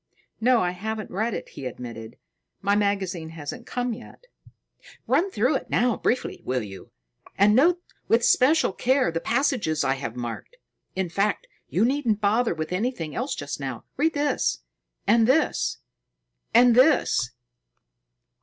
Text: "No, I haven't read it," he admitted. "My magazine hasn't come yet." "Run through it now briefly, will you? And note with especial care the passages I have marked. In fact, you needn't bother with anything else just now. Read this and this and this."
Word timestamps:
"No, 0.39 0.61
I 0.61 0.71
haven't 0.71 1.11
read 1.11 1.35
it," 1.35 1.49
he 1.49 1.67
admitted. 1.67 2.17
"My 2.59 2.75
magazine 2.75 3.29
hasn't 3.29 3.67
come 3.67 3.93
yet." 3.93 4.25
"Run 5.05 5.29
through 5.29 5.53
it 5.57 5.69
now 5.69 5.95
briefly, 5.95 6.41
will 6.43 6.63
you? 6.63 6.89
And 7.37 7.55
note 7.55 7.79
with 8.07 8.21
especial 8.21 8.73
care 8.73 9.11
the 9.11 9.19
passages 9.19 9.83
I 9.83 9.93
have 9.93 10.15
marked. 10.15 10.57
In 10.95 11.07
fact, 11.07 11.45
you 11.69 11.85
needn't 11.85 12.19
bother 12.19 12.55
with 12.55 12.73
anything 12.73 13.13
else 13.13 13.35
just 13.35 13.59
now. 13.59 13.85
Read 13.95 14.15
this 14.15 14.63
and 15.05 15.27
this 15.27 15.77
and 16.51 16.73
this." 16.73 17.33